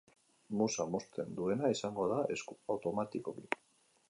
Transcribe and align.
Musa 0.61 0.85
mozten 0.93 1.35
duena 1.41 1.71
izango 1.75 2.09
da 2.15 2.19
esku, 2.37 2.59
automatikoki. 2.77 3.49